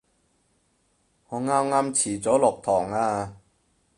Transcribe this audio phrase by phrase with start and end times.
[1.27, 3.37] 我啱啱遲咗落堂啊